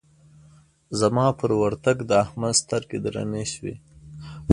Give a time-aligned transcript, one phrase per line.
[0.99, 3.75] زما پر ورتګ د احمد سترګې درنې شوې.